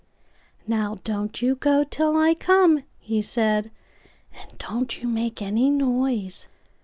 "Now 0.65 0.97
don't 1.03 1.43
you 1.43 1.53
go 1.53 1.83
till 1.83 2.17
I 2.17 2.33
come," 2.33 2.83
he 2.97 3.21
said,"And 3.21 4.57
don't 4.57 4.99
you 5.03 5.07
make 5.07 5.43
any 5.43 5.69
noise!" 5.69 6.47